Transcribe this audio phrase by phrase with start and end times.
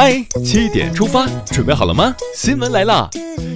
[0.00, 2.14] 嗨，七点出发，准备好了吗？
[2.32, 3.10] 新闻来啦！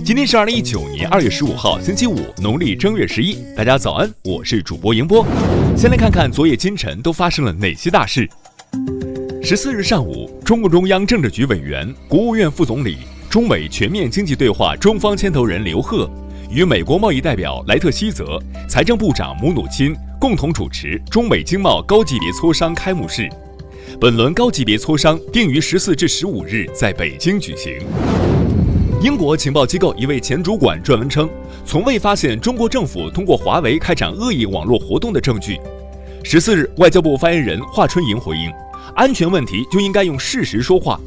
[0.05, 3.39] 今天是二零一九年二月十五号，星期五，农历正月十一。
[3.57, 5.25] 大家早安，我是主播迎波。
[5.77, 8.29] 先来看看昨夜今晨都发生了哪些大事。
[9.41, 12.99] 十四日上午，中共中央政治局委员、国务院副总理、
[13.31, 16.11] 中美全面经济对话中方牵头人刘鹤
[16.51, 23.31] 与美国贸易代表莱特希泽、财政部长姆努钦共同主持中美经贸高级别磋商开幕式。
[24.01, 27.79] 本轮高级别磋商定于十四至十五日在北京举行。
[29.01, 31.29] 英国情报机构一位前主管撰文称，
[31.65, 35.59] 从未发现中国政府通过华为开展恶意网络活动的证据。
[36.25, 38.51] 十四日，外交部发言人华春莹回应，
[38.95, 41.01] 安全问题就应该用事实说话，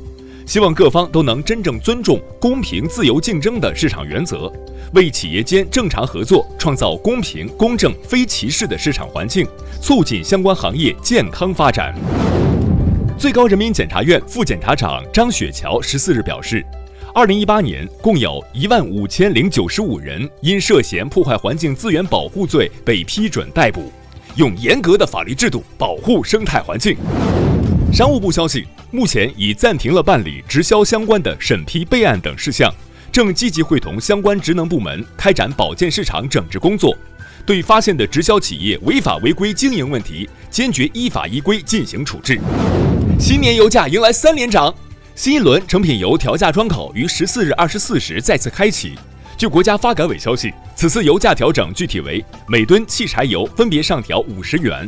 [0.46, 4.52] 希望各方都能真正尊重公平、自由竞争的市场原则，
[4.94, 9.48] 为企业间正常合作创造公平、公正、非歧视的市场环境，
[9.82, 11.96] 促进相关行业健康发展。
[13.26, 16.64] 最高人民检察院副检察长张雪桥十四日表示，
[17.12, 23.92] 二零一八年共有一万五千零九十五人因涉嫌破坏环境资源保护罪被批准逮捕，
[24.36, 26.96] 用严格的法律制度保护生态环境。
[27.92, 32.72] 商务部消息，目前已暂停了办理直销相关的审批备案等事项，
[33.12, 36.96] 正积极会同相关职能部门开展保健市场整治工作。
[37.44, 42.40] 对发现的直销企业违法违规经营问题，坚决依法依规进行处置。
[43.18, 44.74] 新年油价迎来三连涨，
[45.16, 48.94] 新一轮成品油调价窗口于十四日二十四时再次开启。
[49.38, 54.88] 据国家发改委消息，此次油价调整具体为每吨汽柴油分别上调五十元。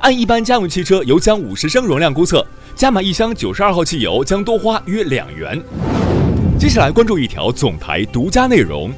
[0.00, 5.60] 按一般家用汽车油箱五十升容量估测，加满一箱九十二号汽油将多花约两元。
[6.58, 8.90] 接下来关注一条总台独家内容。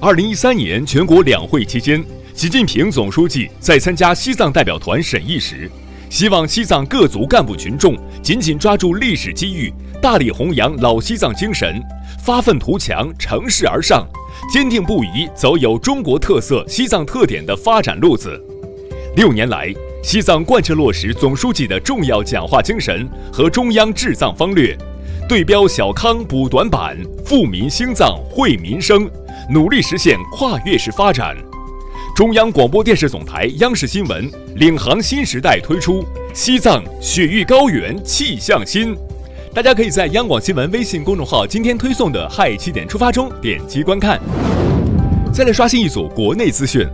[0.00, 2.02] 二零一三年全国两会期间，
[2.34, 5.70] 习近平总书记在参加西藏代表团审议时，
[6.16, 11.78] 希望西藏各族干部群众紧紧抓住历史机遇，大力弘扬老西藏精神，
[12.24, 14.08] 发愤图强，乘势而上，
[14.50, 18.42] 坚定不移走有中国特色、西藏特点的发展路子。
[19.14, 19.70] 六年来，
[20.02, 24.74] 西藏贯彻落实总书记的重要讲话精神和中央治藏方略，
[25.28, 26.96] 对标小康补短板，
[27.26, 29.06] 富民兴藏，惠民生。
[29.50, 31.36] 努力实现跨越式发展。
[32.16, 38.94] 中央广播电视总台央视新闻领航新时代推出《西藏雪域高原气象新》，
[39.52, 44.18] 大家可以在央广新闻微信公众号今天推送的“嗨七点出发”中点击观看。
[45.30, 46.88] 再来刷新一组国内资讯：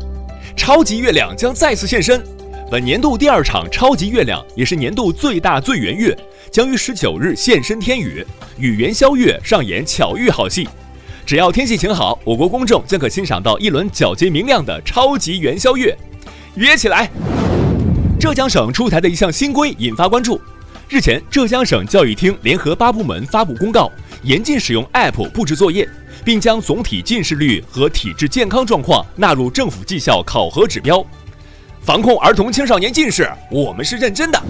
[0.57, 2.21] 超级月亮将再次现身，
[2.69, 6.19] 本年度第二场超级月亮，也是年度最大最圆月，
[6.51, 8.27] 将于十九日现身天宇，
[8.59, 10.69] 与元宵月上演巧遇好戏。
[11.25, 15.97] 只要天气晴好，我国公众将可欣赏到一轮皎洁明亮的超级元宵月。
[16.57, 17.11] 约起来！
[18.21, 20.41] 浙江省出台的一项新规引发关注。
[20.89, 23.91] 日前，浙江省教育厅联合八部门发布公告，
[24.25, 25.89] 严禁使用 App 布置作业，
[26.23, 31.03] 并将总体近视率和体质健康状况纳入政府绩效考核指标。
[31.81, 34.41] 防控儿童青少年近视，我们是认真的。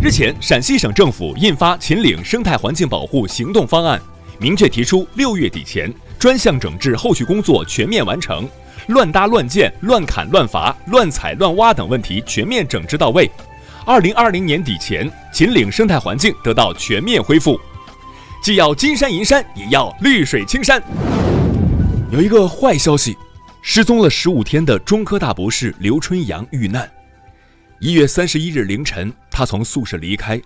[0.00, 3.98] 日前，陕西省政府印发《秦岭生态环境保护行动方案》。
[4.42, 5.88] 明确提出，六月底前
[6.18, 8.44] 专项整治后续工作全面完成，
[8.88, 13.30] 乱搭乱建、乱砍乱伐、乱采乱挖等问题全面整治到位。
[13.86, 17.56] 二零二零年底前，秦岭生态环境得到全面恢复。
[18.42, 20.82] 既要金山银山，也要绿水青山。
[22.10, 23.16] 有一个坏消息，
[23.62, 26.90] 失踪了十五天的中科大博士刘春阳遇难。
[27.78, 30.42] 一月三十一日凌晨，他从宿舍离开。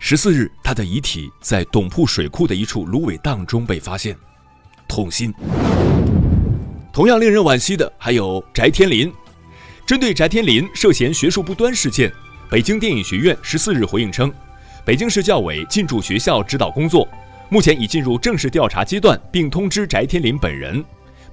[0.00, 4.16] 十四日，他的遗体在董铺水库的一处芦苇荡中被发现，
[4.86, 5.34] 痛心。
[6.92, 9.12] 同样令人惋惜的还有翟天临。
[9.84, 12.12] 针对翟天临涉嫌学术不端事件，
[12.48, 14.32] 北京电影学院十四日回应称，
[14.84, 17.06] 北京市教委进驻学校指导工作，
[17.48, 20.82] 目前已进入正式调查阶段，并通知翟天临本人。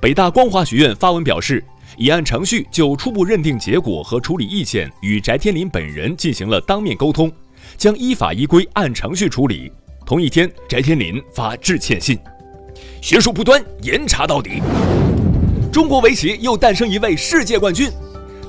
[0.02, 1.64] 北大光华学院发文表示，
[1.97, 7.32] 已按程序就初步认定结果和处理意见与翟天临本人进行了当面沟通。
[7.78, 9.72] 将依法依规按程序处理。
[10.06, 12.20] 同一天，翟天临发致歉信，
[13.02, 14.62] 学术不端，严查到底。
[15.72, 17.90] 中国围棋又诞生一位世界冠军。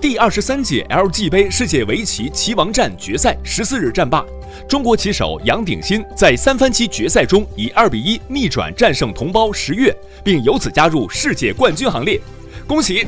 [0.01, 4.25] 第二十三届 LG 杯世界围棋棋王战决赛十四日战罢，
[4.69, 12.21] 中国棋手杨鼎新在三番棋决赛中以二比一逆转战胜同胞十月，并由此加入世界冠军行列。
[12.67, 13.07] 恭喜！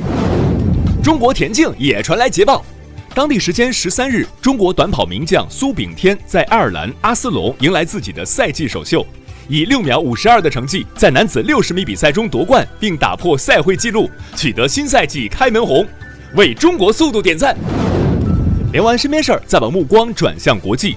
[1.03, 2.65] 中国田径也传来捷报。
[3.19, 9.05] 当地时间十三日，中国短跑名将苏炳添在爱尔兰阿斯隆迎来自己的赛季首秀，
[9.49, 15.85] 以六秒五十二的成绩在男子六十米比赛中夺冠，并打破赛会纪录，取得新赛季开门红，
[16.37, 17.57] 为中国速度点赞。
[18.73, 20.97] 聊完身边事儿，再把目光转向国际。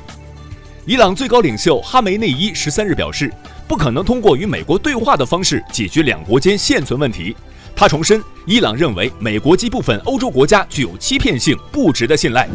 [0.86, 3.34] 伊朗最高领袖哈梅内伊十三日表示，
[3.68, 7.36] 不可能通过与美国对话的方式解决两国间现存问题。
[7.76, 12.48] 他重申，伊朗认为美国及部分欧洲国家具有欺骗性，不值得信赖。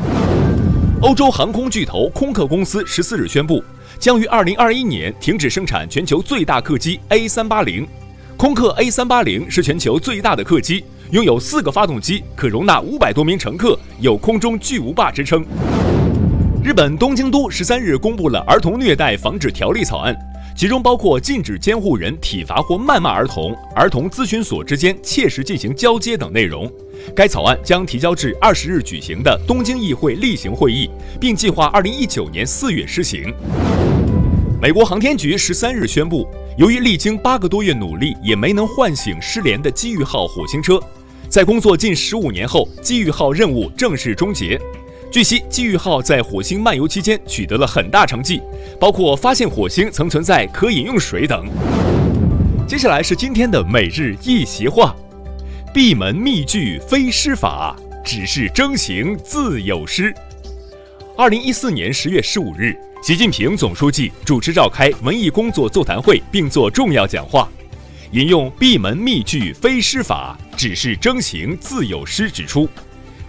[1.03, 3.63] 欧洲航空巨头空客公司十四日宣布，
[3.99, 7.87] 将于二零二一年停止生产全球最大客机 A 三八零。
[8.37, 15.45] 空客 A 三八零是全球最大的客机，拥有四个发动机，可容纳五百多名乘客，有“空中巨无霸”之称。
[16.63, 20.17] 日本东京都十三日公布了儿童虐待防治条例草案，
[20.56, 26.70] 其中包括禁止监护人体罚或谩骂儿童、儿童咨询所之间切实进行交接等内容。
[27.14, 30.88] 该草案将提交至二十日举行的东京议会例行会议，
[31.20, 33.31] 并计划二零一九年四月施行。
[34.58, 36.26] 美国航天局十三日宣布，
[36.56, 40.81] 由于历经八个多月努力，也没能唤醒失联的机遇号火星车，
[41.29, 44.58] 在工作近十五年后，机遇号任务正式终结。
[45.11, 48.43] 据悉，机遇号在火星漫游期间取得了很大成绩，
[48.79, 51.47] 包括发现火星曾存在可饮用水等。
[52.67, 54.94] 接下来是今天的每日一席话：
[55.73, 57.75] 闭门秘句非施法，
[58.05, 60.12] 只是征行自有失。
[61.17, 67.49] 二零一四年十月十五日，习近平总书记主持召开文艺工作座谈会，并作重要讲话，
[68.11, 72.69] 引用“闭门秘句非施法，只是征行自有失”，指出。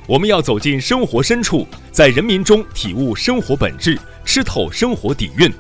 [0.08, 5.52] 我们要走进生活深处，在人民中体悟生活本质，吃透生活底蕴。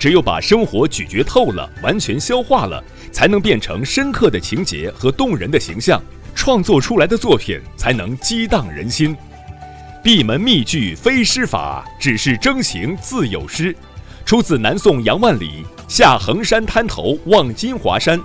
[0.00, 2.82] 只有把生活咀嚼透了，完全消化了，
[3.12, 6.02] 才能变成深刻的情节和动人的形象，
[6.34, 9.16] 创作出来的作品才能激荡人心。
[10.02, 13.74] 闭门秘句非诗法，只是征行自有诗。
[14.26, 18.18] 出自南宋杨万里《下衡山滩头望金华山》，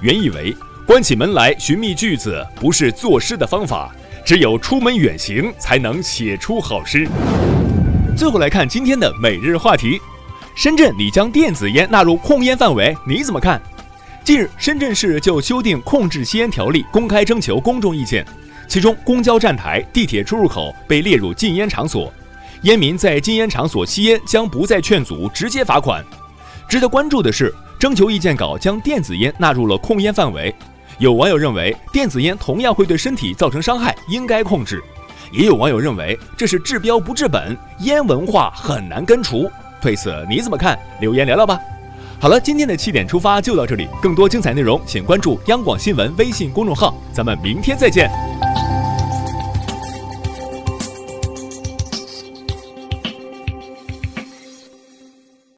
[0.00, 0.56] 原意为
[0.86, 3.94] 关起门来寻觅句子，不是作诗的方法。
[4.24, 7.08] 只有出门远行，才能写出好诗。
[8.16, 10.00] 最后来看今天的每日话题：
[10.54, 13.60] 深圳拟将电子烟纳入控烟范围，你怎么看？
[14.22, 18.24] 近日，深圳市就修订控制吸烟条例公开征求公众意见，
[18.68, 22.12] 其中公交站台、地铁出入口被列入禁烟场所，
[22.62, 26.04] 烟民在禁烟场所吸烟将不再劝阻，直接罚款。
[26.68, 30.54] 值得关注的是，征求意见稿将电子烟纳入了控烟范围。
[31.02, 34.76] 有网友认为电子烟同样会对身体造成伤害，应该控制；
[35.32, 39.50] 也有网友认为这是治标不治本，烟文化很难根除。
[39.80, 40.78] 对此你怎么看？
[41.00, 41.58] 留言聊聊吧。
[42.20, 48.08] 好了，今天的七点出发就到这里，更多精彩内容请关注央广新闻微信公众号，咱们明天再见。